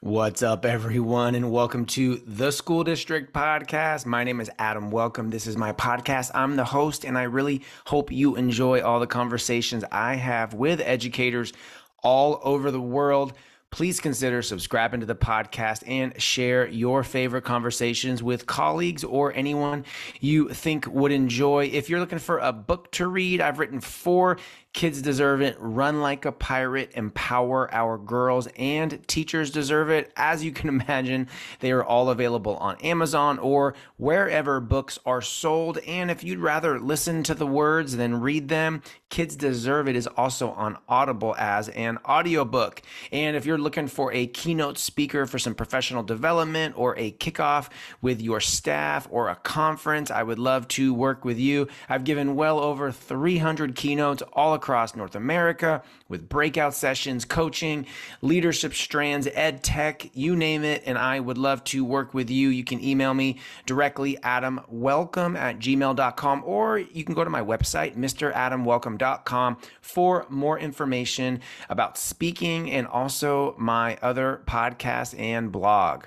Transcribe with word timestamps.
What's 0.00 0.44
up, 0.44 0.64
everyone, 0.64 1.34
and 1.34 1.50
welcome 1.50 1.84
to 1.86 2.22
the 2.24 2.52
School 2.52 2.84
District 2.84 3.32
Podcast. 3.32 4.06
My 4.06 4.22
name 4.22 4.40
is 4.40 4.48
Adam 4.56 4.92
Welcome. 4.92 5.30
This 5.30 5.48
is 5.48 5.56
my 5.56 5.72
podcast. 5.72 6.30
I'm 6.34 6.54
the 6.54 6.64
host, 6.64 7.04
and 7.04 7.18
I 7.18 7.24
really 7.24 7.62
hope 7.84 8.12
you 8.12 8.36
enjoy 8.36 8.80
all 8.80 9.00
the 9.00 9.08
conversations 9.08 9.82
I 9.90 10.14
have 10.14 10.54
with 10.54 10.80
educators 10.80 11.52
all 12.00 12.38
over 12.44 12.70
the 12.70 12.80
world 12.80 13.32
please 13.70 14.00
consider 14.00 14.40
subscribing 14.40 15.00
to 15.00 15.06
the 15.06 15.14
podcast 15.14 15.82
and 15.86 16.20
share 16.20 16.66
your 16.68 17.04
favorite 17.04 17.44
conversations 17.44 18.22
with 18.22 18.46
colleagues 18.46 19.04
or 19.04 19.32
anyone 19.34 19.84
you 20.20 20.48
think 20.48 20.86
would 20.86 21.12
enjoy. 21.12 21.66
If 21.66 21.90
you're 21.90 22.00
looking 22.00 22.18
for 22.18 22.38
a 22.38 22.52
book 22.52 22.90
to 22.92 23.06
read, 23.06 23.40
I've 23.40 23.58
written 23.58 23.80
four 23.80 24.38
Kids 24.78 25.02
deserve 25.02 25.40
it. 25.42 25.56
Run 25.58 26.02
like 26.02 26.24
a 26.24 26.30
pirate. 26.30 26.92
Empower 26.94 27.68
our 27.74 27.98
girls 27.98 28.46
and 28.56 29.04
teachers 29.08 29.50
deserve 29.50 29.90
it. 29.90 30.12
As 30.14 30.44
you 30.44 30.52
can 30.52 30.68
imagine, 30.80 31.26
they 31.58 31.72
are 31.72 31.82
all 31.82 32.10
available 32.10 32.56
on 32.58 32.76
Amazon 32.76 33.40
or 33.40 33.74
wherever 33.96 34.60
books 34.60 34.96
are 35.04 35.20
sold. 35.20 35.78
And 35.78 36.12
if 36.12 36.22
you'd 36.22 36.38
rather 36.38 36.78
listen 36.78 37.24
to 37.24 37.34
the 37.34 37.44
words 37.44 37.96
than 37.96 38.20
read 38.20 38.46
them, 38.46 38.84
Kids 39.10 39.34
Deserve 39.34 39.88
It 39.88 39.96
is 39.96 40.06
also 40.06 40.50
on 40.50 40.78
Audible 40.88 41.34
as 41.36 41.70
an 41.70 41.98
audiobook. 42.08 42.80
And 43.10 43.36
if 43.36 43.46
you're 43.46 43.58
looking 43.58 43.88
for 43.88 44.12
a 44.12 44.28
keynote 44.28 44.78
speaker 44.78 45.26
for 45.26 45.40
some 45.40 45.56
professional 45.56 46.04
development 46.04 46.78
or 46.78 46.96
a 46.96 47.10
kickoff 47.12 47.68
with 48.00 48.20
your 48.20 48.38
staff 48.38 49.08
or 49.10 49.28
a 49.28 49.34
conference, 49.34 50.12
I 50.12 50.22
would 50.22 50.38
love 50.38 50.68
to 50.68 50.94
work 50.94 51.24
with 51.24 51.38
you. 51.38 51.66
I've 51.88 52.04
given 52.04 52.36
well 52.36 52.60
over 52.60 52.92
300 52.92 53.74
keynotes 53.74 54.22
all 54.34 54.54
across 54.54 54.67
across 54.68 54.94
North 54.94 55.14
America 55.14 55.82
with 56.10 56.28
breakout 56.28 56.74
sessions, 56.74 57.24
coaching, 57.24 57.86
leadership 58.20 58.74
strands, 58.74 59.26
ed 59.32 59.62
tech, 59.62 60.14
you 60.14 60.36
name 60.36 60.62
it. 60.62 60.82
And 60.84 60.98
I 60.98 61.20
would 61.20 61.38
love 61.38 61.64
to 61.64 61.86
work 61.86 62.12
with 62.12 62.28
you. 62.28 62.50
You 62.50 62.64
can 62.64 62.84
email 62.84 63.14
me 63.14 63.38
directly, 63.64 64.18
adamwelcome 64.22 65.38
at 65.38 65.58
gmail.com, 65.58 66.42
or 66.44 66.78
you 66.78 67.02
can 67.02 67.14
go 67.14 67.24
to 67.24 67.30
my 67.30 67.40
website, 67.40 67.96
mradamwelcome.com, 67.96 69.56
for 69.80 70.26
more 70.28 70.58
information 70.58 71.40
about 71.70 71.96
speaking 71.96 72.70
and 72.70 72.86
also 72.86 73.54
my 73.56 73.96
other 74.02 74.42
podcast 74.46 75.18
and 75.18 75.50
blog. 75.50 76.04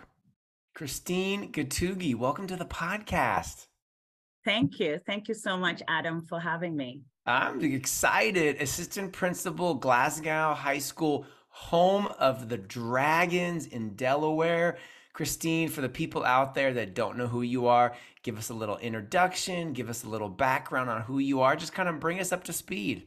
Christine 0.75 1.51
Getugi, 1.51 2.13
welcome 2.13 2.45
to 2.45 2.55
the 2.55 2.65
podcast. 2.65 3.65
Thank 4.45 4.79
you. 4.79 4.99
Thank 5.07 5.29
you 5.29 5.33
so 5.33 5.57
much, 5.57 5.81
Adam, 5.87 6.21
for 6.21 6.39
having 6.39 6.75
me. 6.77 7.01
I'm 7.25 7.63
excited. 7.63 8.59
Assistant 8.59 9.13
principal, 9.13 9.75
Glasgow 9.75 10.55
High 10.55 10.79
School, 10.79 11.25
home 11.49 12.07
of 12.17 12.49
the 12.49 12.57
Dragons 12.57 13.67
in 13.67 13.95
Delaware. 13.95 14.79
Christine, 15.13 15.69
for 15.69 15.81
the 15.81 15.89
people 15.89 16.23
out 16.23 16.55
there 16.55 16.73
that 16.73 16.95
don't 16.95 17.17
know 17.17 17.27
who 17.27 17.43
you 17.43 17.67
are, 17.67 17.95
give 18.23 18.39
us 18.39 18.49
a 18.49 18.55
little 18.55 18.77
introduction, 18.77 19.73
give 19.73 19.89
us 19.89 20.03
a 20.03 20.09
little 20.09 20.29
background 20.29 20.89
on 20.89 21.01
who 21.01 21.19
you 21.19 21.41
are, 21.41 21.55
just 21.55 21.73
kind 21.73 21.89
of 21.89 21.99
bring 21.99 22.19
us 22.19 22.31
up 22.31 22.45
to 22.45 22.53
speed. 22.53 23.05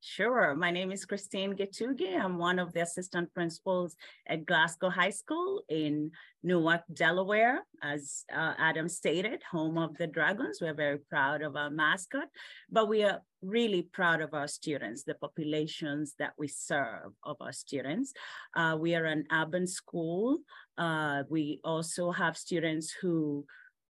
Sure. 0.00 0.54
My 0.54 0.70
name 0.70 0.92
is 0.92 1.04
Christine 1.04 1.54
Getugi. 1.54 2.16
I'm 2.16 2.38
one 2.38 2.58
of 2.58 2.72
the 2.72 2.82
assistant 2.82 3.32
principals 3.34 3.96
at 4.28 4.46
Glasgow 4.46 4.90
High 4.90 5.10
School 5.10 5.62
in 5.68 6.10
Newark, 6.42 6.82
Delaware. 6.92 7.64
As 7.82 8.24
uh, 8.32 8.54
Adam 8.58 8.88
stated, 8.88 9.42
home 9.50 9.78
of 9.78 9.96
the 9.96 10.06
Dragons. 10.06 10.58
We're 10.60 10.74
very 10.74 10.98
proud 10.98 11.42
of 11.42 11.56
our 11.56 11.70
mascot, 11.70 12.28
but 12.70 12.88
we 12.88 13.04
are 13.04 13.22
really 13.42 13.82
proud 13.82 14.20
of 14.20 14.34
our 14.34 14.48
students, 14.48 15.02
the 15.02 15.14
populations 15.14 16.14
that 16.18 16.34
we 16.38 16.48
serve 16.48 17.12
of 17.24 17.36
our 17.40 17.52
students. 17.52 18.12
Uh, 18.54 18.76
we 18.78 18.94
are 18.94 19.06
an 19.06 19.24
urban 19.32 19.66
school. 19.66 20.38
Uh, 20.76 21.22
we 21.30 21.60
also 21.64 22.10
have 22.12 22.36
students 22.36 22.92
who 23.00 23.44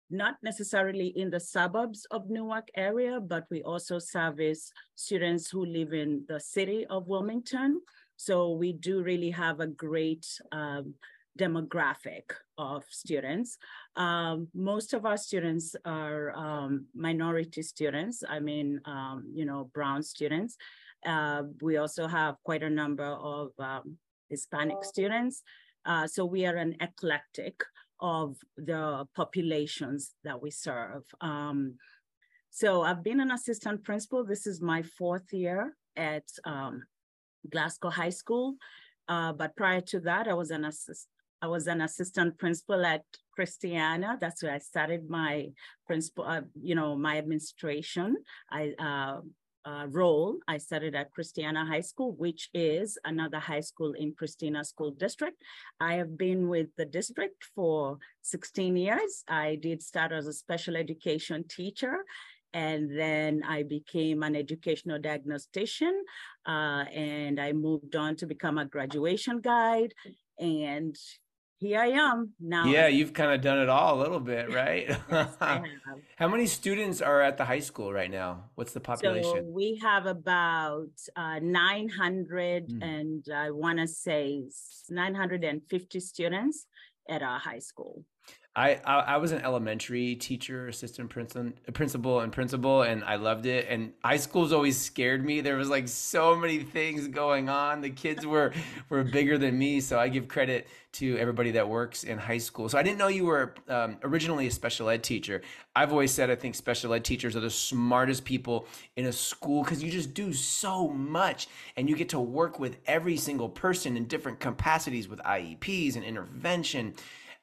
not 0.09 0.35
necessarily 0.41 1.07
in 1.07 1.29
the 1.29 1.39
suburbs 1.39 2.05
of 2.11 2.29
Newark 2.29 2.67
area, 2.75 3.19
but 3.19 3.45
we 3.49 3.61
also 3.63 3.99
service 3.99 4.71
students 4.95 5.49
who 5.49 5.65
live 5.65 5.93
in 5.93 6.23
the 6.27 6.39
city 6.39 6.85
of 6.89 7.07
Wilmington. 7.07 7.81
So 8.15 8.51
we 8.51 8.73
do 8.73 9.03
really 9.03 9.29
have 9.31 9.59
a 9.59 9.67
great 9.67 10.25
um, 10.51 10.95
demographic 11.37 12.23
of 12.57 12.83
students. 12.89 13.57
Um, 13.95 14.47
most 14.53 14.93
of 14.93 15.05
our 15.05 15.17
students 15.17 15.75
are 15.85 16.35
um, 16.35 16.87
minority 16.95 17.61
students. 17.61 18.23
I 18.27 18.39
mean, 18.39 18.81
um, 18.85 19.29
you 19.33 19.45
know, 19.45 19.69
brown 19.73 20.01
students. 20.03 20.57
Uh, 21.05 21.43
we 21.61 21.77
also 21.77 22.07
have 22.07 22.35
quite 22.43 22.63
a 22.63 22.69
number 22.69 23.05
of 23.05 23.51
um, 23.59 23.97
Hispanic 24.29 24.83
students. 24.83 25.43
Uh, 25.85 26.07
so 26.07 26.25
we 26.25 26.45
are 26.45 26.55
an 26.55 26.75
eclectic 26.81 27.63
of 27.99 28.37
the 28.57 29.05
populations 29.15 30.13
that 30.23 30.41
we 30.41 30.51
serve. 30.51 31.03
Um, 31.21 31.75
so 32.49 32.81
I've 32.81 33.03
been 33.03 33.19
an 33.19 33.31
assistant 33.31 33.83
principal. 33.83 34.23
This 34.23 34.47
is 34.47 34.61
my 34.61 34.81
fourth 34.81 35.31
year 35.31 35.75
at 35.95 36.23
um, 36.45 36.83
Glasgow 37.49 37.89
High 37.89 38.09
School. 38.09 38.55
Uh, 39.07 39.33
but 39.33 39.55
prior 39.55 39.81
to 39.81 39.99
that, 40.01 40.27
I 40.27 40.33
was 40.33 40.51
an 40.51 40.65
assist 40.65 41.07
I 41.39 41.47
was 41.47 41.67
an 41.67 41.81
assistant 41.81 42.37
principal 42.39 42.83
at 42.83 43.03
Christiana. 43.31 44.17
That's 44.19 44.41
where 44.41 44.53
I 44.53 44.57
started 44.57 45.07
my 45.07 45.49
principal, 45.85 46.23
uh, 46.25 46.41
you 46.59 46.73
know, 46.73 46.95
my 46.95 47.19
administration. 47.19 48.17
I 48.49 48.73
uh, 48.79 49.21
uh, 49.67 49.85
role, 49.89 50.37
I 50.47 50.57
studied 50.57 50.95
at 50.95 51.11
Christiana 51.11 51.65
High 51.65 51.81
School, 51.81 52.13
which 52.13 52.49
is 52.53 52.97
another 53.03 53.39
high 53.39 53.59
school 53.59 53.91
in 53.93 54.13
Christina 54.13 54.63
School 54.63 54.91
District. 54.91 55.35
I 55.81 55.95
have 55.95 56.17
been 56.17 56.47
with 56.47 56.67
the 56.77 56.85
district 56.85 57.43
for 57.53 57.97
16 58.21 58.77
years. 58.77 59.23
I 59.27 59.55
did 59.55 59.83
start 59.83 60.13
as 60.13 60.27
a 60.27 60.33
special 60.33 60.77
education 60.77 61.43
teacher 61.49 61.97
and 62.53 62.97
then 62.97 63.43
I 63.45 63.63
became 63.63 64.23
an 64.23 64.35
educational 64.35 64.99
diagnostician, 64.99 66.01
uh, 66.47 66.85
and 66.93 67.39
I 67.39 67.51
moved 67.51 67.95
on 67.95 68.15
to 68.15 68.25
become 68.25 68.57
a 68.57 68.65
graduation 68.65 69.41
guide. 69.41 69.93
And 70.39 70.95
here 71.59 71.79
I 71.79 71.87
am 71.87 72.33
now. 72.39 72.65
Yeah, 72.65 72.87
you've 72.87 73.13
kind 73.13 73.31
of 73.31 73.41
done 73.41 73.59
it 73.59 73.69
all 73.69 73.97
a 73.97 73.99
little 73.99 74.19
bit, 74.19 74.53
right? 74.53 74.95
How 76.17 76.27
many 76.27 76.45
students 76.45 77.01
are 77.01 77.21
at 77.21 77.37
the 77.37 77.45
high 77.45 77.59
school 77.59 77.91
right 77.91 78.11
now? 78.11 78.45
What's 78.55 78.73
the 78.73 78.79
population? 78.79 79.31
So 79.31 79.43
we 79.43 79.79
have 79.81 80.05
about 80.05 80.89
uh, 81.15 81.39
900 81.41 82.69
mm. 82.69 82.83
and 82.83 83.25
I 83.33 83.51
want 83.51 83.79
to 83.79 83.87
say 83.87 84.43
950 84.89 85.99
students 85.99 86.65
at 87.09 87.23
our 87.23 87.39
high 87.39 87.59
school. 87.59 88.03
I, 88.57 88.81
I, 88.83 88.99
I 88.99 89.17
was 89.17 89.31
an 89.33 89.43
elementary 89.43 90.15
teacher, 90.15 90.67
assistant 90.67 91.11
principal, 91.11 91.51
principal, 91.73 92.21
and 92.21 92.33
principal, 92.33 92.81
and 92.81 93.03
I 93.03 93.17
loved 93.17 93.45
it. 93.45 93.67
And 93.69 93.93
high 94.03 94.17
schools 94.17 94.51
always 94.51 94.75
scared 94.75 95.23
me. 95.23 95.41
There 95.41 95.57
was 95.57 95.69
like 95.69 95.87
so 95.87 96.35
many 96.35 96.63
things 96.63 97.07
going 97.07 97.49
on. 97.49 97.81
The 97.81 97.91
kids 97.91 98.25
were 98.25 98.53
were 98.89 99.03
bigger 99.03 99.37
than 99.37 99.59
me, 99.59 99.79
so 99.79 99.99
I 99.99 100.07
give 100.09 100.27
credit 100.27 100.67
to 100.93 101.15
everybody 101.19 101.51
that 101.51 101.69
works 101.69 102.03
in 102.03 102.17
high 102.17 102.39
school. 102.39 102.67
So 102.67 102.79
I 102.79 102.81
didn't 102.81 102.97
know 102.97 103.09
you 103.09 103.25
were 103.25 103.53
um, 103.67 103.97
originally 104.01 104.47
a 104.47 104.51
special 104.51 104.89
ed 104.89 105.03
teacher. 105.03 105.43
I've 105.75 105.91
always 105.91 106.11
said 106.11 106.31
I 106.31 106.35
think 106.35 106.55
special 106.55 106.95
ed 106.95 107.05
teachers 107.05 107.35
are 107.35 107.41
the 107.41 107.51
smartest 107.51 108.25
people 108.25 108.65
in 108.95 109.05
a 109.05 109.13
school 109.13 109.63
because 109.63 109.83
you 109.83 109.91
just 109.91 110.15
do 110.15 110.33
so 110.33 110.87
much, 110.87 111.47
and 111.75 111.87
you 111.87 111.95
get 111.95 112.09
to 112.09 112.19
work 112.19 112.59
with 112.59 112.77
every 112.87 113.17
single 113.17 113.49
person 113.49 113.95
in 113.95 114.05
different 114.05 114.39
capacities 114.39 115.07
with 115.07 115.19
IEPs 115.19 115.95
and 115.95 116.03
intervention 116.03 116.95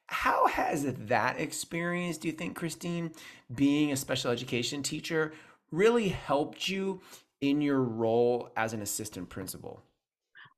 how 0.09 0.47
has 0.48 0.84
that 0.84 1.41
experience, 1.41 2.19
do 2.19 2.28
you 2.28 2.34
think, 2.34 2.56
Christine, 2.56 3.12
being 3.54 3.92
a 3.92 3.97
special 3.97 4.31
education 4.31 4.82
teacher, 4.82 5.32
really 5.70 6.09
helped 6.09 6.69
you 6.69 7.00
in 7.41 7.60
your 7.60 7.81
role 7.81 8.50
as 8.56 8.72
an 8.72 8.82
assistant 8.82 9.28
principal? 9.28 9.82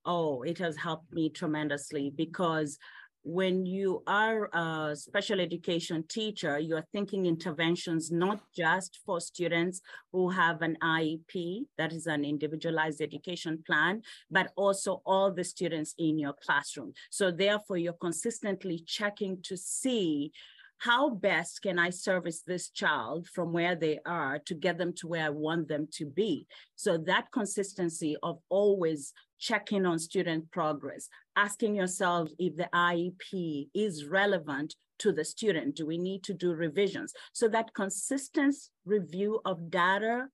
Oh, 0.04 0.42
it 0.42 0.58
has 0.58 0.76
helped 0.76 1.12
me 1.12 1.30
tremendously 1.30 2.12
because 2.14 2.78
when 3.26 3.66
you 3.66 4.04
are 4.06 4.48
a 4.52 4.94
special 4.94 5.40
education 5.40 6.04
teacher, 6.08 6.60
you're 6.60 6.86
thinking 6.92 7.26
interventions 7.26 8.12
not 8.12 8.40
just 8.56 9.00
for 9.04 9.20
students 9.20 9.80
who 10.12 10.30
have 10.30 10.62
an 10.62 10.76
IEP, 10.80 11.62
that 11.76 11.92
is 11.92 12.06
an 12.06 12.24
individualized 12.24 13.02
education 13.02 13.64
plan, 13.66 14.00
but 14.30 14.52
also 14.54 15.02
all 15.04 15.32
the 15.32 15.42
students 15.42 15.92
in 15.98 16.20
your 16.20 16.34
classroom. 16.34 16.92
So 17.10 17.32
therefore, 17.32 17.78
you're 17.78 17.94
consistently 17.94 18.84
checking 18.86 19.42
to 19.42 19.56
see 19.56 20.30
how 20.78 21.10
best 21.10 21.62
can 21.62 21.78
I 21.78 21.90
service 21.90 22.42
this 22.42 22.68
child 22.70 23.28
from 23.28 23.52
where 23.52 23.74
they 23.74 23.98
are 24.06 24.38
to 24.46 24.54
get 24.54 24.78
them 24.78 24.92
to 24.98 25.08
where 25.08 25.26
I 25.26 25.30
want 25.30 25.68
them 25.68 25.88
to 25.94 26.06
be? 26.06 26.46
So 26.74 26.98
that 26.98 27.32
consistency 27.32 28.16
of 28.22 28.38
always 28.48 29.12
checking 29.38 29.86
on 29.86 29.98
student 29.98 30.50
progress, 30.50 31.08
asking 31.36 31.74
yourselves 31.74 32.34
if 32.38 32.56
the 32.56 32.68
IEP 32.74 33.68
is 33.74 34.06
relevant 34.06 34.74
to 34.98 35.12
the 35.12 35.24
student. 35.24 35.76
Do 35.76 35.86
we 35.86 35.98
need 35.98 36.22
to 36.24 36.34
do 36.34 36.52
revisions? 36.52 37.12
So 37.32 37.48
that 37.48 37.74
consistent 37.74 38.56
review 38.84 39.40
of 39.44 39.70
data 39.70 40.26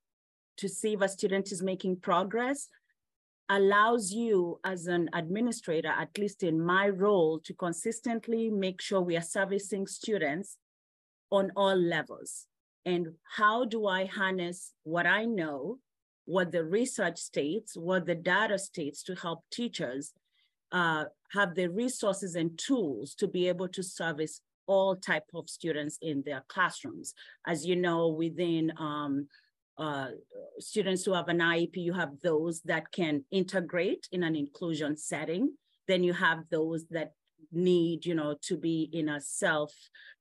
to 0.58 0.68
see 0.68 0.92
if 0.92 1.00
a 1.00 1.08
student 1.08 1.50
is 1.50 1.62
making 1.62 1.96
progress 1.96 2.68
allows 3.48 4.12
you 4.12 4.58
as 4.64 4.86
an 4.86 5.08
administrator, 5.12 5.88
at 5.88 6.16
least 6.18 6.42
in 6.42 6.64
my 6.64 6.88
role, 6.88 7.38
to 7.40 7.52
consistently 7.54 8.50
make 8.50 8.80
sure 8.80 9.00
we 9.00 9.16
are 9.16 9.22
servicing 9.22 9.86
students 9.86 10.56
on 11.30 11.50
all 11.56 11.76
levels. 11.76 12.46
And 12.84 13.08
how 13.36 13.64
do 13.64 13.86
I 13.86 14.06
harness 14.06 14.72
what 14.84 15.06
I 15.06 15.24
know, 15.24 15.78
what 16.24 16.52
the 16.52 16.64
research 16.64 17.18
states, 17.18 17.76
what 17.76 18.06
the 18.06 18.14
data 18.14 18.58
states 18.58 19.02
to 19.04 19.14
help 19.14 19.40
teachers 19.50 20.12
uh, 20.72 21.04
have 21.32 21.54
the 21.54 21.68
resources 21.68 22.34
and 22.34 22.58
tools 22.58 23.14
to 23.16 23.28
be 23.28 23.48
able 23.48 23.68
to 23.68 23.82
service 23.82 24.40
all 24.66 24.96
type 24.96 25.24
of 25.34 25.50
students 25.50 25.98
in 26.00 26.22
their 26.24 26.42
classrooms. 26.48 27.14
As 27.46 27.66
you 27.66 27.76
know, 27.76 28.08
within 28.08 28.72
um, 28.78 29.28
uh, 29.82 30.06
students 30.60 31.04
who 31.04 31.12
have 31.12 31.26
an 31.26 31.40
IEP, 31.40 31.76
you 31.76 31.92
have 31.92 32.20
those 32.22 32.60
that 32.62 32.92
can 32.92 33.24
integrate 33.32 34.06
in 34.12 34.22
an 34.22 34.36
inclusion 34.36 34.96
setting. 34.96 35.56
Then 35.88 36.04
you 36.04 36.12
have 36.12 36.44
those 36.52 36.86
that 36.90 37.14
need, 37.50 38.06
you 38.06 38.14
know, 38.14 38.36
to 38.42 38.56
be 38.56 38.88
in 38.92 39.08
a 39.08 39.20
self, 39.20 39.72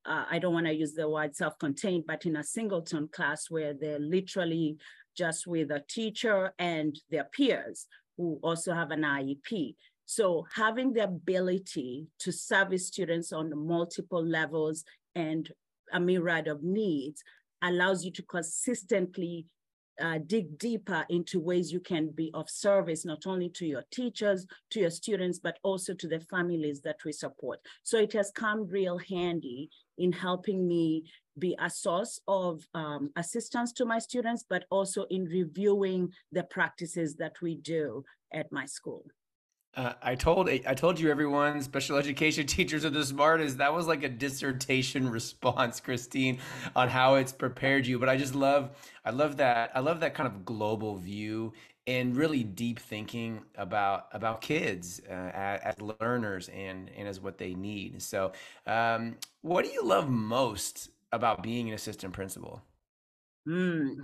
uh, 0.03 0.25
I 0.31 0.39
don't 0.39 0.55
want 0.55 0.65
to 0.65 0.73
use 0.73 0.93
the 0.93 1.07
word 1.07 1.35
self-contained, 1.35 2.05
but 2.07 2.25
in 2.25 2.37
a 2.37 2.43
singleton 2.43 3.07
class 3.09 3.51
where 3.51 3.75
they're 3.79 3.99
literally 3.99 4.77
just 5.15 5.45
with 5.45 5.69
a 5.69 5.83
teacher 5.87 6.53
and 6.57 6.99
their 7.11 7.25
peers 7.25 7.85
who 8.17 8.39
also 8.41 8.73
have 8.73 8.89
an 8.89 9.03
IEP. 9.03 9.75
So 10.07 10.47
having 10.55 10.93
the 10.93 11.03
ability 11.03 12.07
to 12.21 12.31
service 12.31 12.87
students 12.87 13.31
on 13.31 13.51
multiple 13.55 14.25
levels 14.25 14.83
and 15.13 15.47
a 15.93 15.99
myriad 15.99 16.47
of 16.47 16.63
needs 16.63 17.23
allows 17.61 18.03
you 18.03 18.11
to 18.11 18.23
consistently 18.23 19.45
uh, 20.01 20.19
dig 20.25 20.57
deeper 20.57 21.05
into 21.09 21.39
ways 21.39 21.71
you 21.71 21.79
can 21.79 22.09
be 22.09 22.31
of 22.33 22.49
service, 22.49 23.05
not 23.05 23.27
only 23.27 23.49
to 23.49 23.65
your 23.65 23.83
teachers, 23.91 24.45
to 24.71 24.79
your 24.79 24.89
students, 24.89 25.39
but 25.39 25.59
also 25.63 25.93
to 25.93 26.07
the 26.07 26.19
families 26.19 26.81
that 26.81 26.97
we 27.05 27.11
support. 27.11 27.59
So 27.83 27.97
it 27.97 28.13
has 28.13 28.31
come 28.31 28.67
real 28.67 28.97
handy 28.97 29.69
in 29.97 30.11
helping 30.11 30.67
me 30.67 31.03
be 31.37 31.55
a 31.59 31.69
source 31.69 32.19
of 32.27 32.67
um, 32.73 33.11
assistance 33.15 33.71
to 33.73 33.85
my 33.85 33.99
students, 33.99 34.43
but 34.49 34.65
also 34.69 35.05
in 35.09 35.25
reviewing 35.25 36.11
the 36.31 36.43
practices 36.43 37.15
that 37.15 37.41
we 37.41 37.55
do 37.55 38.03
at 38.33 38.51
my 38.51 38.65
school. 38.65 39.05
Uh, 39.73 39.93
I 40.01 40.15
told 40.15 40.49
I 40.49 40.73
told 40.73 40.99
you 40.99 41.09
everyone 41.09 41.61
special 41.61 41.97
education 41.97 42.45
teachers 42.57 42.83
are 42.83 42.89
the 42.89 43.05
smartest. 43.05 43.59
That 43.59 43.73
was 43.73 43.87
like 43.87 44.03
a 44.03 44.09
dissertation 44.09 45.09
response, 45.11 45.79
Christine, 45.79 46.39
on 46.75 46.89
how 46.89 47.15
it's 47.15 47.31
prepared 47.31 47.87
you. 47.87 47.97
But 47.97 48.09
I 48.09 48.17
just 48.17 48.35
love 48.35 48.71
I 49.05 49.11
love 49.11 49.37
that 49.37 49.71
I 49.73 49.79
love 49.79 50.01
that 50.01 50.13
kind 50.13 50.27
of 50.27 50.43
global 50.43 50.97
view 50.97 51.53
and 51.87 52.15
really 52.15 52.43
deep 52.43 52.79
thinking 52.79 53.41
about 53.55 54.07
about 54.11 54.41
kids 54.41 55.01
uh, 55.09 55.13
as, 55.13 55.61
as, 55.61 55.81
learners 55.99 56.49
and 56.49 56.89
and 56.95 57.07
as 57.07 57.19
what 57.19 57.37
they 57.37 57.53
need. 57.53 58.01
So, 58.01 58.33
um, 58.67 59.15
what 59.41 59.63
do 59.63 59.71
you 59.71 59.83
love 59.83 60.09
most 60.09 60.89
about 61.13 61.41
being 61.41 61.69
an 61.69 61.73
assistant 61.73 62.13
principal? 62.13 62.61
Mm, 63.47 63.95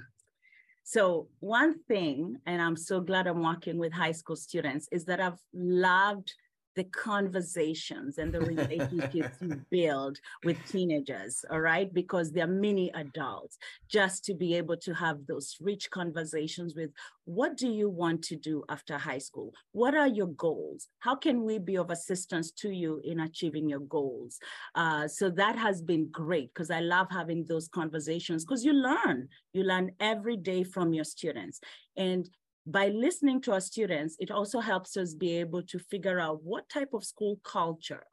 so 0.90 1.28
one 1.42 1.80
thing, 1.90 2.38
and 2.46 2.62
I'm 2.62 2.78
so 2.78 3.02
glad 3.02 3.28
I'm 3.28 3.44
working 3.44 3.78
with 3.78 3.92
high 3.92 4.14
school 4.14 4.38
students, 4.38 4.88
is 4.90 5.04
that 5.04 5.20
I've 5.20 5.42
loved 5.54 6.34
the 6.78 6.84
conversations 6.86 8.20
and 8.20 8.32
the 8.32 8.40
relationships 8.40 9.38
you 9.42 9.60
build 9.72 10.20
with 10.46 10.58
teenagers, 10.68 11.44
all 11.50 11.60
right? 11.60 11.92
Because 11.92 12.32
they're 12.32 12.46
mini 12.46 12.92
adults, 12.94 13.58
just 13.90 14.24
to 14.26 14.36
be 14.36 14.54
able 14.54 14.78
to 14.78 14.94
have 14.94 15.26
those 15.26 15.58
rich 15.60 15.90
conversations 15.90 16.76
with 16.76 16.92
what 17.26 17.58
do 17.58 17.68
you 17.68 17.90
want 17.90 18.24
to 18.26 18.36
do 18.36 18.64
after 18.70 18.96
high 18.96 19.18
school? 19.18 19.52
What 19.72 19.96
are 19.96 20.08
your 20.08 20.28
goals? 20.28 20.88
How 21.00 21.16
can 21.16 21.44
we 21.44 21.58
be 21.58 21.78
of 21.78 21.90
assistance 21.90 22.52
to 22.52 22.70
you 22.70 23.02
in 23.04 23.22
achieving 23.22 23.68
your 23.68 23.82
goals? 23.82 24.38
Uh, 24.76 25.08
so 25.08 25.32
that 25.32 25.58
has 25.58 25.82
been 25.82 26.10
great 26.12 26.54
because 26.54 26.70
I 26.70 26.82
love 26.82 27.08
having 27.10 27.44
those 27.46 27.68
conversations 27.68 28.46
because 28.46 28.64
you 28.64 28.74
learn, 28.74 29.30
you 29.52 29.64
learn 29.64 29.94
every 30.00 30.38
day 30.38 30.64
from 30.64 30.94
your 30.94 31.06
students. 31.06 31.60
And 31.98 32.30
by 32.68 32.90
listening 32.90 33.40
to 33.42 33.54
our 33.54 33.62
students, 33.62 34.18
it 34.20 34.30
also 34.30 34.60
helps 34.60 34.98
us 34.98 35.14
be 35.14 35.38
able 35.38 35.64
to 35.64 35.80
figure 35.80 36.20
out 36.20 36.44
what 36.44 36.68
type 36.68 36.94
of 36.94 37.06
school 37.06 37.40
culture 37.44 38.04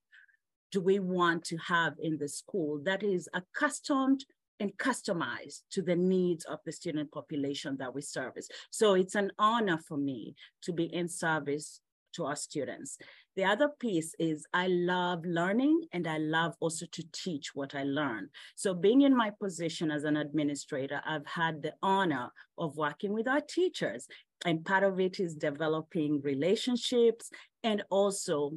do 0.70 0.80
we 0.80 1.00
want 1.00 1.44
to 1.44 1.56
have 1.56 1.94
in 2.00 2.16
the 2.18 2.28
school 2.28 2.80
that 2.84 3.02
is 3.02 3.28
accustomed 3.34 4.24
and 4.60 4.76
customized 4.76 5.62
to 5.72 5.82
the 5.82 5.96
needs 5.96 6.44
of 6.44 6.60
the 6.64 6.70
student 6.70 7.10
population 7.10 7.76
that 7.78 7.92
we 7.92 8.00
service. 8.00 8.48
So 8.70 8.94
it's 8.94 9.16
an 9.16 9.32
honor 9.40 9.78
for 9.78 9.96
me 9.96 10.36
to 10.62 10.72
be 10.72 10.84
in 10.84 11.08
service 11.08 11.80
to 12.14 12.24
our 12.26 12.36
students. 12.36 12.96
The 13.36 13.44
other 13.44 13.68
piece 13.80 14.14
is 14.18 14.46
I 14.52 14.68
love 14.68 15.24
learning 15.24 15.82
and 15.92 16.06
I 16.06 16.18
love 16.18 16.54
also 16.60 16.86
to 16.92 17.04
teach 17.12 17.50
what 17.54 17.74
I 17.74 17.82
learn. 17.82 18.28
So 18.54 18.72
being 18.72 19.02
in 19.02 19.16
my 19.16 19.30
position 19.30 19.90
as 19.90 20.04
an 20.04 20.16
administrator, 20.16 21.02
I've 21.04 21.26
had 21.26 21.62
the 21.62 21.74
honor 21.82 22.30
of 22.56 22.76
working 22.76 23.12
with 23.12 23.26
our 23.26 23.40
teachers 23.40 24.06
and 24.44 24.64
part 24.64 24.82
of 24.82 25.00
it 25.00 25.20
is 25.20 25.34
developing 25.34 26.20
relationships 26.22 27.30
and 27.62 27.82
also 27.90 28.52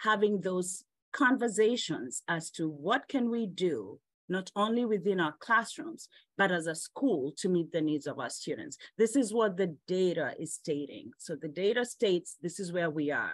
having 0.00 0.40
those 0.40 0.84
conversations 1.12 2.22
as 2.28 2.50
to 2.50 2.68
what 2.68 3.08
can 3.08 3.30
we 3.30 3.46
do 3.46 3.98
not 4.28 4.50
only 4.54 4.84
within 4.84 5.20
our 5.20 5.34
classrooms, 5.40 6.08
but 6.36 6.52
as 6.52 6.66
a 6.66 6.74
school 6.74 7.32
to 7.38 7.48
meet 7.48 7.72
the 7.72 7.80
needs 7.80 8.06
of 8.06 8.18
our 8.18 8.30
students. 8.30 8.76
This 8.98 9.16
is 9.16 9.32
what 9.32 9.56
the 9.56 9.74
data 9.86 10.34
is 10.38 10.54
stating. 10.54 11.10
So 11.18 11.34
the 11.34 11.48
data 11.48 11.84
states 11.84 12.36
this 12.42 12.60
is 12.60 12.72
where 12.72 12.90
we 12.90 13.10
are. 13.10 13.32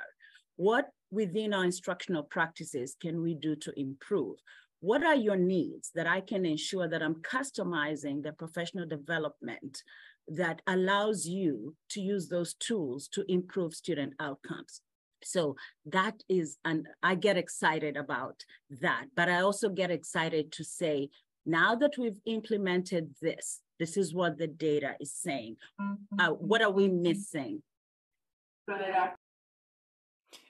What 0.56 0.91
within 1.11 1.52
our 1.52 1.64
instructional 1.64 2.23
practices 2.23 2.96
can 3.00 3.20
we 3.20 3.35
do 3.35 3.56
to 3.56 3.73
improve? 3.79 4.37
What 4.81 5.02
are 5.02 5.17
your 5.17 5.37
needs 5.37 5.91
that 5.94 6.06
I 6.06 6.20
can 6.20 6.44
ensure 6.44 6.88
that 6.88 7.02
I'm 7.02 7.17
customizing 7.23 8.23
the 8.23 8.32
professional 8.32 8.87
development 8.87 9.82
that 10.29 10.62
allows 10.67 11.26
you 11.26 11.76
to 11.91 12.00
use 12.00 12.29
those 12.29 12.55
tools 12.55 13.09
to 13.09 13.25
improve 13.29 13.75
student 13.75 14.15
outcomes. 14.21 14.81
So 15.23 15.56
that 15.87 16.23
is, 16.29 16.59
and 16.65 16.87
I 17.03 17.15
get 17.15 17.37
excited 17.37 17.97
about 17.97 18.44
that, 18.81 19.06
but 19.17 19.29
I 19.29 19.41
also 19.41 19.69
get 19.69 19.91
excited 19.91 20.53
to 20.53 20.65
say, 20.65 21.09
now 21.47 21.75
that 21.75 21.99
we've 21.99 22.21
implemented 22.26 23.15
this, 23.21 23.61
this 23.79 23.97
is 23.97 24.15
what 24.15 24.38
the 24.38 24.47
data 24.47 24.94
is 25.00 25.12
saying. 25.12 25.56
Mm-hmm. 25.81 26.21
Uh, 26.21 26.31
what 26.31 26.62
are 26.62 26.70
we 26.70 26.88
missing? 26.88 27.62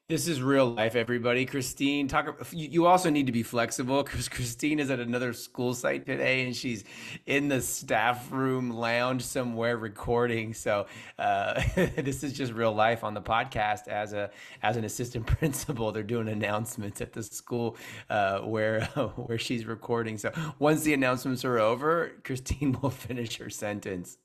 This 0.07 0.29
is 0.29 0.43
real 0.43 0.67
life, 0.67 0.97
everybody. 0.97 1.47
Christine, 1.47 2.09
talk. 2.09 2.47
You 2.53 2.85
also 2.85 3.09
need 3.09 3.25
to 3.25 3.33
be 3.33 3.43
flexible 3.43 4.03
because 4.03 4.29
Christine 4.29 4.79
is 4.79 4.91
at 4.91 5.01
another 5.01 5.33
school 5.33 5.73
site 5.73 6.05
today, 6.05 6.45
and 6.45 6.55
she's 6.55 6.85
in 7.25 7.49
the 7.49 7.63
staff 7.63 8.31
room 8.31 8.69
lounge 8.69 9.23
somewhere 9.23 9.79
recording. 9.79 10.53
So 10.53 10.89
uh, 11.19 11.55
this 11.97 12.23
is 12.23 12.35
just 12.35 12.53
real 12.53 12.75
life 12.75 13.03
on 13.03 13.15
the 13.15 13.23
podcast. 13.23 13.89
As 13.89 14.13
a 14.13 14.31
as 14.63 14.77
an 14.77 14.85
assistant 14.85 15.27
principal, 15.39 15.91
they're 15.91 16.03
doing 16.03 16.29
announcements 16.29 17.01
at 17.01 17.15
the 17.15 17.23
school 17.23 17.79
uh, 18.11 18.41
where 18.41 18.85
where 19.17 19.39
she's 19.39 19.65
recording. 19.65 20.19
So 20.19 20.33
once 20.59 20.83
the 20.83 20.93
announcements 20.93 21.47
are 21.47 21.59
over, 21.59 22.13
Christine 22.25 22.79
will 22.83 22.91
finish 22.91 23.39
her 23.39 23.49
sentence. 23.49 24.19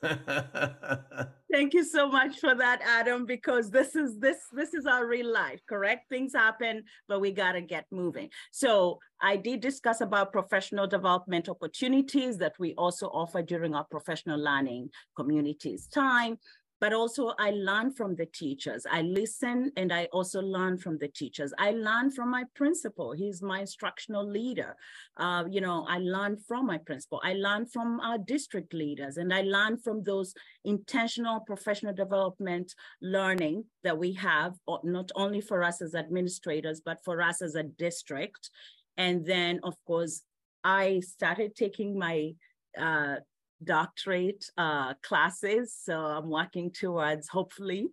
Thank 1.52 1.74
you 1.74 1.82
so 1.82 2.08
much 2.08 2.38
for 2.38 2.54
that, 2.54 2.80
Adam, 2.84 3.26
because 3.26 3.70
this 3.70 3.96
is 3.96 4.18
this 4.18 4.36
this 4.52 4.74
is 4.74 4.86
our 4.86 5.06
real 5.06 5.32
life, 5.32 5.60
correct? 5.68 6.08
Things 6.08 6.32
happen, 6.34 6.84
but 7.08 7.20
we 7.20 7.32
gotta 7.32 7.60
get 7.60 7.86
moving. 7.90 8.30
So 8.52 9.00
I 9.20 9.36
did 9.36 9.60
discuss 9.60 10.00
about 10.00 10.30
professional 10.30 10.86
development 10.86 11.48
opportunities 11.48 12.38
that 12.38 12.54
we 12.60 12.74
also 12.74 13.08
offer 13.08 13.42
during 13.42 13.74
our 13.74 13.84
professional 13.84 14.38
learning 14.38 14.90
communities 15.16 15.88
time 15.88 16.38
but 16.80 16.92
also 16.92 17.34
I 17.38 17.50
learn 17.50 17.92
from 17.92 18.14
the 18.14 18.26
teachers. 18.26 18.86
I 18.90 19.02
listen 19.02 19.72
and 19.76 19.92
I 19.92 20.04
also 20.06 20.40
learn 20.40 20.78
from 20.78 20.98
the 20.98 21.08
teachers. 21.08 21.52
I 21.58 21.72
learn 21.72 22.10
from 22.10 22.30
my 22.30 22.44
principal. 22.54 23.12
He's 23.12 23.42
my 23.42 23.60
instructional 23.60 24.26
leader. 24.26 24.76
Uh, 25.16 25.44
you 25.50 25.60
know, 25.60 25.86
I 25.88 25.98
learn 25.98 26.36
from 26.36 26.66
my 26.66 26.78
principal. 26.78 27.20
I 27.24 27.34
learn 27.34 27.66
from 27.66 28.00
our 28.00 28.18
district 28.18 28.72
leaders 28.74 29.16
and 29.16 29.34
I 29.34 29.42
learn 29.42 29.78
from 29.78 30.02
those 30.02 30.34
intentional 30.64 31.40
professional 31.40 31.94
development 31.94 32.74
learning 33.02 33.64
that 33.82 33.98
we 33.98 34.12
have, 34.14 34.54
not 34.84 35.10
only 35.16 35.40
for 35.40 35.62
us 35.62 35.82
as 35.82 35.94
administrators, 35.94 36.80
but 36.84 36.98
for 37.04 37.20
us 37.20 37.42
as 37.42 37.54
a 37.54 37.64
district. 37.64 38.50
And 38.96 39.24
then, 39.24 39.60
of 39.62 39.74
course, 39.86 40.22
I 40.64 41.00
started 41.00 41.54
taking 41.54 41.98
my 41.98 42.34
uh, 42.76 43.16
doctorate 43.62 44.44
uh, 44.56 44.94
classes. 45.02 45.76
So 45.80 45.98
I'm 45.98 46.28
working 46.28 46.70
towards 46.70 47.28
hopefully 47.28 47.88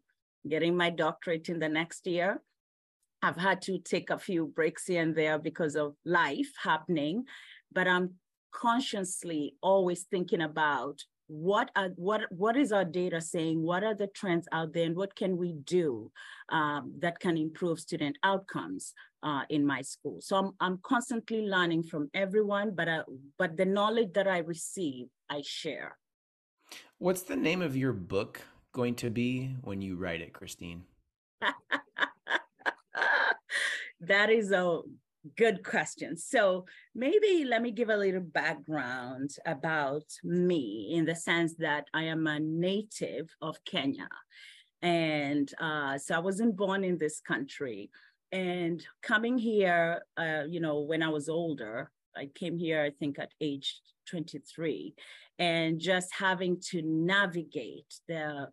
getting 0.48 0.78
my 0.78 0.90
doctorate 0.90 1.50
in 1.50 1.60
the 1.60 1.70
next 1.70 2.06
year. 2.06 2.42
I've 3.22 3.38
had 3.38 3.62
to 3.64 3.80
take 3.80 4.10
a 4.10 4.20
few 4.20 4.48
breaks 4.48 4.86
here 4.86 5.02
and 5.02 5.16
there 5.16 5.40
because 5.40 5.76
of 5.76 5.96
life 6.06 6.52
happening, 6.62 7.26
but 7.72 7.88
I'm 7.88 8.16
consciously 8.52 9.56
always 9.62 10.04
thinking 10.04 10.42
about 10.42 11.02
what 11.28 11.72
are 11.76 11.90
what 11.96 12.22
what 12.30 12.56
is 12.56 12.72
our 12.72 12.86
data 12.86 13.20
saying 13.20 13.62
what 13.62 13.84
are 13.84 13.96
the 13.96 14.08
trends 14.08 14.48
out 14.52 14.72
there 14.74 14.86
and 14.86 14.96
what 14.96 15.16
can 15.16 15.38
we 15.38 15.54
do 15.64 16.12
um, 16.50 16.94
that 17.00 17.20
can 17.20 17.36
improve 17.36 17.80
student 17.80 18.16
outcomes 18.24 18.94
uh, 19.24 19.42
in 19.50 19.66
my 19.66 19.82
school 19.82 20.20
so 20.22 20.38
I'm, 20.38 20.52
I'm 20.60 20.80
constantly 20.84 21.48
learning 21.48 21.84
from 21.84 22.10
everyone 22.14 22.76
but 22.76 22.88
uh, 22.88 23.04
but 23.40 23.58
the 23.58 23.66
knowledge 23.66 24.14
that 24.14 24.28
i 24.28 24.38
receive 24.40 25.08
i 25.30 25.42
share 25.44 25.98
what's 26.98 27.24
the 27.24 27.36
name 27.36 27.62
of 27.62 27.76
your 27.76 27.94
book 27.94 28.42
going 28.74 28.96
to 28.96 29.10
be 29.10 29.56
when 29.62 29.82
you 29.82 29.96
write 29.96 30.22
it 30.22 30.34
christine 30.34 30.84
that 34.02 34.30
is 34.30 34.52
a 34.52 34.82
Good 35.38 35.64
question. 35.64 36.18
So 36.18 36.66
maybe 36.94 37.46
let 37.46 37.64
me 37.64 37.72
give 37.72 37.90
a 37.90 37.98
little 37.98 38.22
background 38.22 39.32
about 39.48 40.04
me 40.24 40.92
in 40.94 41.06
the 41.06 41.16
sense 41.16 41.56
that 41.56 41.88
I 41.96 42.04
am 42.04 42.28
a 42.28 42.40
native 42.40 43.30
of 43.42 43.58
Kenya. 43.66 44.08
And 44.84 45.52
uh, 45.60 45.98
so 45.98 46.14
I 46.16 46.20
wasn't 46.20 46.56
born 46.56 46.84
in 46.84 47.00
this 47.00 47.22
country. 47.22 47.90
And 48.32 48.86
coming 49.02 49.38
here, 49.40 50.04
uh, 50.16 50.44
you 50.48 50.60
know, 50.60 50.82
when 50.82 51.02
I 51.02 51.10
was 51.10 51.28
older, 51.28 51.90
I 52.16 52.30
came 52.36 52.58
here, 52.60 52.84
I 52.84 52.92
think, 52.92 53.18
at 53.18 53.32
age 53.42 53.82
23, 54.10 54.94
and 55.40 55.80
just 55.80 56.10
having 56.14 56.60
to 56.72 56.82
navigate 56.84 57.94
the 58.08 58.48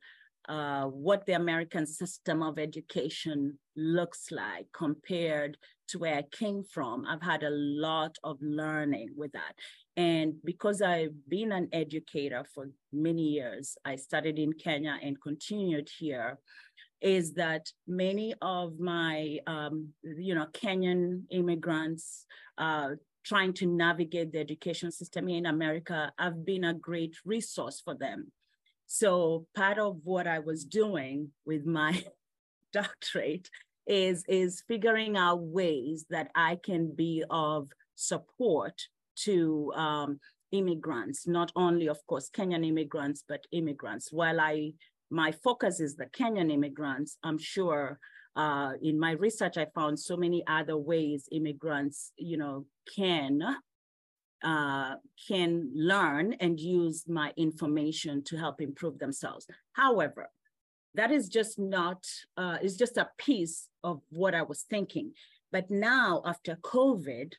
uh, 0.49 0.87
what 0.87 1.25
the 1.27 1.35
American 1.35 1.87
system 1.87 2.43
of 2.43 2.59
education 2.59 3.57
looks 3.77 4.33
like 4.33 4.67
compared 4.73 5.57
to 5.89 5.99
where 5.99 6.17
I 6.17 6.25
came 6.33 6.65
from. 6.65 7.07
I've 7.07 7.23
had 7.23 7.43
a 7.43 7.51
lot 7.51 8.17
of 8.25 8.39
learning 8.41 9.11
with 9.17 9.33
that. 9.33 9.55
And 9.97 10.35
because 10.45 10.83
I've 10.83 11.15
been 11.29 11.53
an 11.53 11.69
educator 11.73 12.45
for 12.55 12.71
many 12.93 13.23
years, 13.23 13.77
I 13.85 13.97
started 13.97 14.39
in 14.39 14.53
Kenya 14.55 14.99
and 15.03 15.21
continued 15.21 15.89
here, 15.99 16.39
is 17.01 17.35
that 17.35 17.67
many 17.87 18.35
of 18.41 18.79
my, 18.79 19.39
um, 19.47 19.89
you 20.03 20.35
know, 20.35 20.47
Kenyan 20.53 21.23
immigrants, 21.31 22.27
uh, 22.59 22.91
trying 23.25 23.53
to 23.55 23.67
navigate 23.67 24.33
the 24.33 24.39
education 24.39 24.91
system 24.91 25.29
in 25.29 25.47
America, 25.47 26.13
I've 26.19 26.45
been 26.45 26.65
a 26.65 26.75
great 26.75 27.15
resource 27.25 27.81
for 27.85 27.95
them 27.95 28.33
so 28.95 29.47
part 29.55 29.79
of 29.79 30.01
what 30.05 30.27
I 30.27 30.41
was 30.41 30.67
doing 30.67 31.31
with 31.47 31.65
my 31.65 32.05
doctorate 32.75 33.49
is, 33.87 34.23
is 34.29 34.63
figuring 34.69 35.17
out 35.17 35.41
ways 35.41 36.05
that 36.11 36.31
I 36.35 36.59
can 36.63 36.95
be 36.95 37.25
of 37.31 37.69
support 37.95 38.83
to 39.25 39.73
um, 39.75 40.21
immigrants, 40.53 41.27
not 41.27 41.53
only, 41.57 41.87
of 41.89 42.07
course, 42.07 42.29
Kenyan 42.29 42.67
immigrants, 42.67 43.25
but 43.27 43.47
immigrants. 43.51 44.13
While 44.13 44.39
I 44.39 44.75
my 45.11 45.33
focus 45.33 45.81
is 45.81 45.97
the 45.97 46.07
Kenyan 46.07 46.53
immigrants, 46.53 47.17
I'm 47.23 47.39
sure 47.39 47.99
uh, 48.35 48.73
in 48.83 48.99
my 48.99 49.13
research, 49.13 49.57
I 49.59 49.67
found 49.75 49.99
so 49.99 50.17
many 50.17 50.43
other 50.47 50.77
ways 50.77 51.29
immigrants, 51.31 52.13
you 52.17 52.37
know, 52.37 52.67
can 52.97 53.43
uh, 54.43 54.97
can 55.29 55.71
learn 55.75 56.33
and 56.41 56.59
use 56.59 57.05
my 57.07 57.33
information 57.37 58.25
to 58.25 58.37
help 58.37 58.61
improve 58.61 58.99
themselves. 58.99 59.47
However, 59.73 60.29
that 60.95 61.13
is 61.13 61.29
just 61.29 61.59
not, 61.59 62.05
uh, 62.37 62.59
it's 62.61 62.77
just 62.77 62.97
a 62.97 63.09
piece 63.19 63.69
of 63.85 64.01
what 64.11 64.35
I 64.35 64.43
was 64.43 64.63
thinking. 64.69 65.13
But 65.53 65.71
now 65.71 66.23
after 66.25 66.57
COVID, 66.57 67.35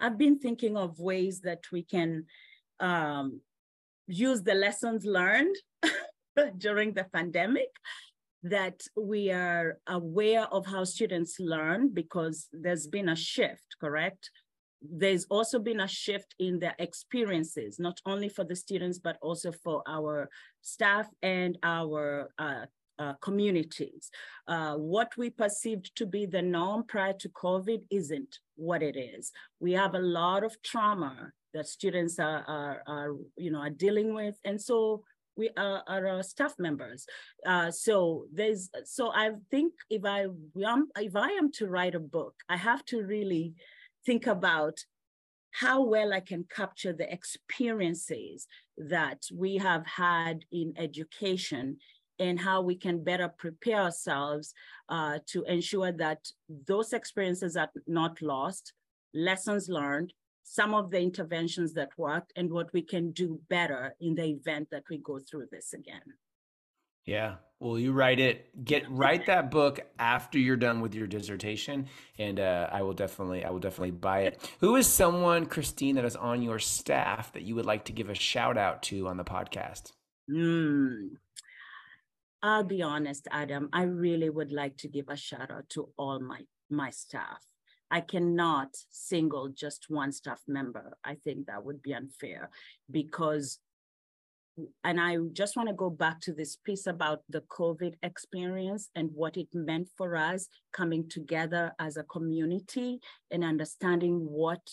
I've 0.00 0.16
been 0.16 0.38
thinking 0.38 0.76
of 0.76 0.98
ways 0.98 1.40
that 1.42 1.64
we 1.70 1.82
can 1.82 2.24
um, 2.80 3.40
use 4.06 4.42
the 4.42 4.54
lessons 4.54 5.04
learned 5.04 5.56
during 6.58 6.94
the 6.94 7.04
pandemic 7.12 7.68
that 8.44 8.82
we 8.96 9.30
are 9.30 9.78
aware 9.86 10.46
of 10.52 10.66
how 10.66 10.84
students 10.84 11.40
learn 11.40 11.88
because 11.92 12.48
there's 12.52 12.86
been 12.86 13.08
a 13.08 13.16
shift, 13.16 13.76
correct? 13.80 14.30
there's 14.90 15.24
also 15.30 15.58
been 15.58 15.80
a 15.80 15.88
shift 15.88 16.34
in 16.38 16.58
their 16.58 16.74
experiences, 16.78 17.78
not 17.78 18.00
only 18.06 18.28
for 18.28 18.44
the 18.44 18.56
students, 18.56 18.98
but 18.98 19.16
also 19.22 19.52
for 19.52 19.82
our 19.88 20.28
staff 20.62 21.08
and 21.22 21.58
our 21.62 22.30
uh, 22.38 22.66
uh, 22.98 23.14
communities. 23.14 24.10
Uh, 24.46 24.74
what 24.74 25.12
we 25.16 25.30
perceived 25.30 25.94
to 25.96 26.06
be 26.06 26.26
the 26.26 26.42
norm 26.42 26.84
prior 26.86 27.12
to 27.14 27.28
COVID 27.30 27.82
isn't 27.90 28.38
what 28.56 28.82
it 28.82 28.96
is. 28.96 29.32
We 29.60 29.72
have 29.72 29.94
a 29.94 30.00
lot 30.00 30.44
of 30.44 30.60
trauma 30.62 31.32
that 31.54 31.66
students 31.66 32.18
are, 32.18 32.44
are, 32.46 32.82
are 32.86 33.14
you 33.36 33.50
know, 33.50 33.60
are 33.60 33.70
dealing 33.70 34.14
with. 34.14 34.36
And 34.44 34.60
so 34.60 35.04
we 35.36 35.50
are, 35.56 35.82
are 35.86 36.06
our 36.06 36.22
staff 36.22 36.54
members. 36.58 37.06
Uh, 37.46 37.70
so 37.70 38.26
there's, 38.32 38.70
so 38.84 39.10
I 39.12 39.32
think 39.50 39.72
if 39.90 40.04
I 40.04 40.26
am, 40.64 40.88
if 40.96 41.16
I 41.16 41.30
am 41.30 41.50
to 41.52 41.68
write 41.68 41.94
a 41.94 42.00
book, 42.00 42.34
I 42.48 42.56
have 42.56 42.84
to 42.86 43.02
really 43.02 43.54
think 44.06 44.26
about 44.26 44.78
how 45.52 45.82
well 45.82 46.12
I 46.12 46.20
can 46.20 46.44
capture 46.50 46.92
the 46.92 47.12
experiences 47.12 48.46
that 48.76 49.22
we 49.32 49.56
have 49.58 49.86
had 49.86 50.44
in 50.50 50.74
education 50.76 51.78
and 52.18 52.38
how 52.40 52.60
we 52.60 52.76
can 52.76 53.02
better 53.02 53.28
prepare 53.28 53.82
ourselves 53.82 54.52
uh, 54.88 55.18
to 55.26 55.44
ensure 55.44 55.92
that 55.92 56.26
those 56.66 56.92
experiences 56.92 57.56
are 57.56 57.70
not 57.86 58.20
lost, 58.22 58.72
lessons 59.14 59.68
learned, 59.68 60.12
some 60.44 60.74
of 60.74 60.90
the 60.90 61.00
interventions 61.00 61.72
that 61.74 61.90
worked, 61.96 62.32
and 62.36 62.52
what 62.52 62.72
we 62.72 62.82
can 62.82 63.10
do 63.10 63.40
better 63.48 63.94
in 64.00 64.14
the 64.14 64.26
event 64.26 64.68
that 64.70 64.84
we 64.88 64.98
go 64.98 65.18
through 65.18 65.46
this 65.50 65.72
again. 65.72 66.02
Yeah. 67.04 67.36
Well, 67.60 67.78
you 67.78 67.92
write 67.92 68.20
it. 68.20 68.64
Get 68.64 68.90
write 68.90 69.26
that 69.26 69.50
book 69.50 69.80
after 69.98 70.38
you're 70.38 70.56
done 70.56 70.80
with 70.80 70.94
your 70.94 71.06
dissertation, 71.06 71.86
and 72.18 72.38
uh, 72.38 72.68
I 72.70 72.82
will 72.82 72.92
definitely, 72.92 73.44
I 73.44 73.50
will 73.50 73.58
definitely 73.58 73.92
buy 73.92 74.20
it. 74.20 74.50
Who 74.60 74.76
is 74.76 74.86
someone, 74.86 75.46
Christine, 75.46 75.96
that 75.96 76.04
is 76.04 76.16
on 76.16 76.42
your 76.42 76.58
staff 76.58 77.32
that 77.32 77.42
you 77.42 77.54
would 77.54 77.66
like 77.66 77.86
to 77.86 77.92
give 77.92 78.10
a 78.10 78.14
shout 78.14 78.58
out 78.58 78.82
to 78.84 79.08
on 79.08 79.16
the 79.16 79.24
podcast? 79.24 79.92
Mm. 80.30 81.10
I'll 82.42 82.64
be 82.64 82.82
honest, 82.82 83.28
Adam. 83.30 83.70
I 83.72 83.84
really 83.84 84.28
would 84.28 84.52
like 84.52 84.76
to 84.78 84.88
give 84.88 85.08
a 85.08 85.16
shout 85.16 85.50
out 85.50 85.68
to 85.70 85.88
all 85.96 86.20
my 86.20 86.40
my 86.68 86.90
staff. 86.90 87.42
I 87.94 88.00
cannot 88.00 88.74
single 88.90 89.50
just 89.50 89.86
one 89.88 90.10
staff 90.10 90.40
member. 90.48 90.98
I 91.04 91.14
think 91.14 91.46
that 91.46 91.64
would 91.64 91.80
be 91.80 91.94
unfair 91.94 92.50
because 92.90 93.60
and 94.82 95.00
I 95.00 95.16
just 95.32 95.56
want 95.56 95.68
to 95.68 95.76
go 95.76 95.90
back 95.90 96.20
to 96.22 96.32
this 96.32 96.56
piece 96.56 96.88
about 96.88 97.22
the 97.28 97.42
COVID 97.42 97.94
experience 98.02 98.90
and 98.96 99.10
what 99.14 99.36
it 99.36 99.46
meant 99.52 99.90
for 99.96 100.16
us 100.16 100.48
coming 100.72 101.08
together 101.08 101.72
as 101.78 101.96
a 101.96 102.02
community 102.02 102.98
and 103.30 103.44
understanding 103.44 104.26
what 104.28 104.68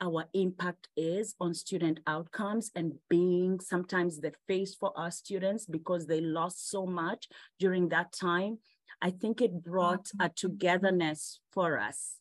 our 0.00 0.24
impact 0.32 0.88
is 0.96 1.34
on 1.40 1.52
student 1.52 2.00
outcomes 2.06 2.70
and 2.74 2.94
being 3.10 3.60
sometimes 3.60 4.20
the 4.20 4.32
face 4.48 4.74
for 4.74 4.90
our 4.96 5.10
students 5.10 5.66
because 5.66 6.06
they 6.06 6.22
lost 6.22 6.70
so 6.70 6.86
much 6.86 7.28
during 7.58 7.90
that 7.90 8.10
time. 8.12 8.58
I 9.02 9.10
think 9.10 9.42
it 9.42 9.62
brought 9.62 10.08
a 10.18 10.30
togetherness 10.30 11.40
for 11.52 11.78
us 11.78 12.20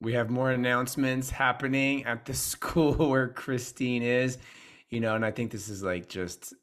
we 0.00 0.14
have 0.14 0.30
more 0.30 0.50
announcements 0.50 1.30
happening 1.30 2.04
at 2.04 2.24
the 2.24 2.34
school 2.50 3.10
where 3.10 3.28
Christine 3.28 4.02
is, 4.02 4.38
you 4.88 5.00
know, 5.00 5.14
and 5.14 5.24
I 5.24 5.30
think 5.30 5.50
this 5.50 5.68
is 5.68 5.82
like 5.82 6.08
just, 6.08 6.54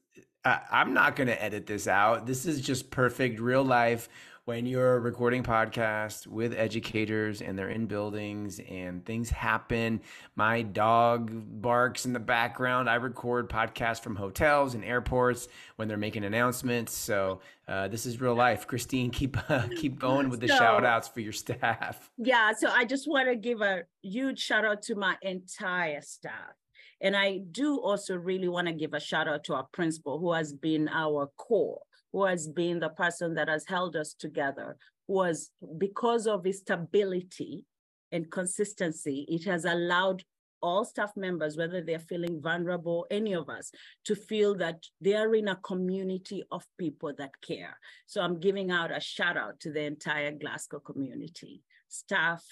I, 0.43 0.59
I'm 0.71 0.93
not 0.93 1.15
going 1.15 1.27
to 1.27 1.41
edit 1.41 1.65
this 1.65 1.87
out. 1.87 2.25
This 2.25 2.45
is 2.45 2.61
just 2.61 2.91
perfect 2.91 3.39
real 3.39 3.63
life 3.63 4.09
when 4.47 4.65
you're 4.65 5.01
recording 5.01 5.43
podcasts 5.43 6.25
with 6.25 6.53
educators 6.53 7.41
and 7.41 7.59
they're 7.59 7.67
in 7.67 7.85
buildings 7.85 8.61
and 8.69 9.03
things 9.03 9.29
happen. 9.29 9.99
My 10.37 10.61
dog 10.61 11.29
barks 11.61 12.05
in 12.05 12.13
the 12.13 12.21
background. 12.21 12.89
I 12.89 12.95
record 12.95 13.49
podcasts 13.49 13.99
from 13.99 14.15
hotels 14.15 14.73
and 14.73 14.85
airports 14.85 15.49
when 15.75 15.89
they're 15.89 15.97
making 15.97 16.23
announcements. 16.23 16.93
So 16.93 17.41
uh, 17.67 17.89
this 17.89 18.05
is 18.05 18.21
real 18.21 18.35
life. 18.35 18.67
Christine, 18.67 19.11
keep 19.11 19.35
uh, 19.51 19.67
keep 19.75 19.99
going 19.99 20.29
with 20.29 20.39
the 20.39 20.47
so, 20.47 20.55
shout 20.55 20.85
outs 20.85 21.09
for 21.09 21.19
your 21.19 21.33
staff. 21.33 22.09
Yeah, 22.17 22.53
so 22.57 22.69
I 22.69 22.85
just 22.85 23.05
want 23.05 23.27
to 23.27 23.35
give 23.35 23.59
a 23.59 23.81
huge 24.01 24.39
shout 24.39 24.63
out 24.63 24.81
to 24.83 24.95
my 24.95 25.17
entire 25.23 25.99
staff. 25.99 26.55
And 27.01 27.17
I 27.17 27.39
do 27.51 27.81
also 27.81 28.15
really 28.15 28.47
want 28.47 28.67
to 28.67 28.73
give 28.73 28.93
a 28.93 29.01
shout 29.01 29.27
out 29.27 29.43
to 29.43 29.55
our 29.55 29.67
principal 29.73 30.19
who 30.19 30.31
has 30.31 30.53
been 30.53 30.87
our 30.87 31.29
core 31.35 31.81
who 32.11 32.25
has 32.25 32.47
been 32.47 32.79
the 32.79 32.89
person 32.89 33.33
that 33.35 33.49
has 33.49 33.65
held 33.67 33.95
us 33.95 34.13
together, 34.13 34.77
was 35.07 35.51
because 35.77 36.27
of 36.27 36.43
his 36.43 36.59
stability 36.59 37.65
and 38.11 38.31
consistency, 38.31 39.25
it 39.29 39.45
has 39.45 39.65
allowed 39.65 40.23
all 40.61 40.83
staff 40.83 41.11
members, 41.15 41.57
whether 41.57 41.81
they're 41.81 41.99
feeling 41.99 42.41
vulnerable, 42.41 43.05
any 43.11 43.33
of 43.33 43.49
us, 43.49 43.71
to 44.05 44.15
feel 44.15 44.55
that 44.55 44.83
they 44.99 45.13
are 45.13 45.33
in 45.35 45.47
a 45.47 45.55
community 45.57 46.43
of 46.51 46.65
people 46.77 47.13
that 47.17 47.31
care. 47.41 47.77
So 48.05 48.21
I'm 48.21 48.39
giving 48.39 48.71
out 48.71 48.95
a 48.95 48.99
shout 48.99 49.37
out 49.37 49.59
to 49.61 49.71
the 49.71 49.83
entire 49.83 50.31
Glasgow 50.31 50.79
community, 50.79 51.61
staff, 51.87 52.43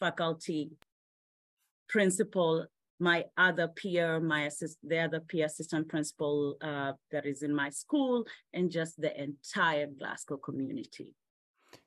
faculty, 0.00 0.70
principal, 1.88 2.66
my 2.98 3.24
other 3.36 3.68
peer, 3.68 4.20
my 4.20 4.44
assist, 4.44 4.78
the 4.82 4.98
other 4.98 5.20
peer 5.20 5.46
assistant 5.46 5.88
principal 5.88 6.56
uh, 6.62 6.92
that 7.10 7.26
is 7.26 7.42
in 7.42 7.54
my 7.54 7.70
school, 7.70 8.26
and 8.52 8.70
just 8.70 9.00
the 9.00 9.20
entire 9.20 9.86
Glasgow 9.86 10.36
community. 10.36 11.08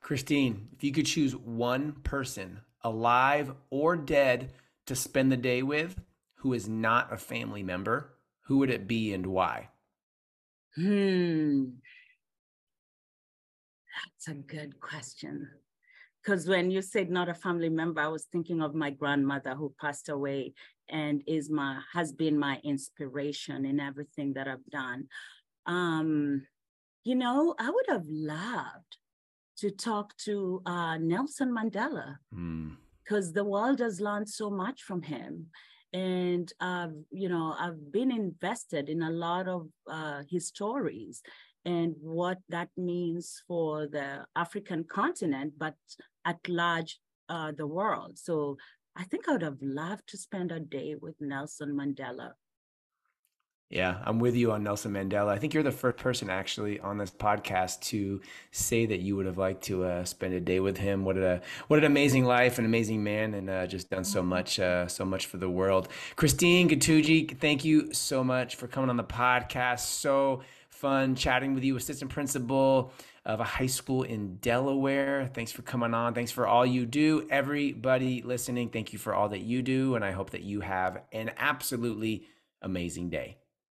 Christine, 0.01 0.67
if 0.75 0.83
you 0.83 0.91
could 0.91 1.05
choose 1.05 1.35
one 1.35 1.93
person, 2.03 2.59
alive 2.83 3.53
or 3.69 3.95
dead, 3.95 4.53
to 4.85 4.95
spend 4.95 5.31
the 5.31 5.37
day 5.37 5.61
with 5.61 5.99
who 6.35 6.53
is 6.53 6.69
not 6.69 7.11
a 7.13 7.17
family 7.17 7.63
member, 7.63 8.15
who 8.41 8.57
would 8.59 8.69
it 8.69 8.87
be 8.87 9.13
and 9.13 9.25
why? 9.27 9.69
Hmm. 10.75 11.65
That's 13.95 14.27
a 14.29 14.41
good 14.41 14.79
question 14.79 15.49
because 16.23 16.47
when 16.47 16.69
you 16.69 16.81
said 16.81 17.09
not 17.09 17.29
a 17.29 17.33
family 17.33 17.69
member, 17.69 18.01
I 18.01 18.07
was 18.07 18.25
thinking 18.25 18.61
of 18.61 18.75
my 18.75 18.89
grandmother 18.91 19.55
who 19.55 19.73
passed 19.79 20.09
away 20.09 20.53
and 20.89 21.23
is 21.27 21.49
my 21.49 21.79
has 21.93 22.11
been 22.11 22.37
my 22.37 22.59
inspiration 22.63 23.65
in 23.65 23.79
everything 23.79 24.33
that 24.33 24.47
I've 24.47 24.65
done. 24.69 25.07
Um, 25.65 26.45
you 27.03 27.15
know, 27.15 27.55
I 27.59 27.69
would 27.69 27.85
have 27.87 28.05
loved 28.07 28.97
to 29.57 29.71
talk 29.71 30.15
to 30.17 30.61
uh, 30.65 30.97
Nelson 30.97 31.53
Mandela 31.53 32.17
because 33.03 33.31
mm. 33.31 33.33
the 33.33 33.43
world 33.43 33.79
has 33.79 33.99
learned 33.99 34.29
so 34.29 34.49
much 34.49 34.83
from 34.83 35.01
him. 35.01 35.47
And, 35.91 36.51
uh, 36.59 36.89
you 37.11 37.29
know, 37.29 37.55
I've 37.59 37.91
been 37.91 38.11
invested 38.11 38.89
in 38.89 39.01
a 39.01 39.09
lot 39.09 39.47
of 39.47 39.67
uh, 39.87 40.21
his 40.29 40.47
stories 40.47 41.21
and 41.65 41.95
what 41.99 42.37
that 42.49 42.69
means 42.77 43.41
for 43.47 43.87
the 43.87 44.25
African 44.35 44.83
continent, 44.83 45.53
but 45.57 45.75
at 46.25 46.37
large, 46.47 46.99
uh, 47.27 47.51
the 47.51 47.67
world. 47.67 48.17
So 48.17 48.57
I 48.95 49.03
think 49.05 49.27
I 49.27 49.33
would 49.33 49.41
have 49.41 49.61
loved 49.61 50.07
to 50.09 50.17
spend 50.17 50.51
a 50.51 50.59
day 50.59 50.95
with 50.99 51.15
Nelson 51.21 51.73
Mandela. 51.73 52.33
Yeah, 53.69 53.99
I'm 54.03 54.17
with 54.17 54.35
you 54.35 54.51
on 54.51 54.63
Nelson 54.63 54.93
Mandela. 54.93 55.27
I 55.27 55.37
think 55.37 55.53
you're 55.53 55.61
the 55.61 55.71
first 55.71 55.97
person 55.97 56.27
actually 56.27 56.79
on 56.79 56.97
this 56.97 57.11
podcast 57.11 57.81
to 57.81 58.19
say 58.51 58.87
that 58.87 59.01
you 59.01 59.15
would 59.15 59.27
have 59.27 59.37
liked 59.37 59.61
to 59.65 59.83
uh, 59.83 60.05
spend 60.05 60.33
a 60.33 60.39
day 60.39 60.59
with 60.59 60.77
him. 60.77 61.05
What 61.05 61.17
a 61.17 61.41
what 61.67 61.77
an 61.77 61.85
amazing 61.85 62.25
life, 62.25 62.57
an 62.57 62.65
amazing 62.65 63.03
man, 63.03 63.35
and 63.35 63.47
uh, 63.47 63.67
just 63.67 63.91
done 63.91 64.03
so 64.03 64.23
much, 64.23 64.59
uh, 64.59 64.87
so 64.87 65.05
much 65.05 65.27
for 65.27 65.37
the 65.37 65.49
world. 65.51 65.87
Christine 66.15 66.67
Getugi, 66.67 67.37
thank 67.37 67.63
you 67.63 67.93
so 67.93 68.23
much 68.23 68.55
for 68.55 68.67
coming 68.67 68.89
on 68.89 68.97
the 68.97 69.03
podcast. 69.03 69.81
So 69.81 70.41
fun 70.79 71.13
chatting 71.15 71.53
with 71.53 71.63
you, 71.63 71.75
assistant 71.75 72.09
principal 72.09 72.93
of 73.25 73.41
a 73.41 73.43
high 73.43 73.67
school 73.67 74.03
in 74.03 74.37
Delaware. 74.37 75.29
Thanks 75.33 75.51
for 75.51 75.61
coming 75.61 75.93
on. 75.93 76.13
Thanks 76.13 76.31
for 76.31 76.47
all 76.47 76.65
you 76.65 76.85
do. 76.85 77.27
Everybody 77.29 78.21
listening, 78.21 78.69
thank 78.69 78.93
you 78.93 78.99
for 78.99 79.13
all 79.13 79.29
that 79.29 79.41
you 79.41 79.61
do. 79.61 79.95
And 79.95 80.05
I 80.05 80.11
hope 80.11 80.29
that 80.31 80.43
you 80.43 80.61
have 80.61 81.01
an 81.11 81.31
absolutely 81.37 82.27
amazing 82.61 83.09
day. 83.09 83.37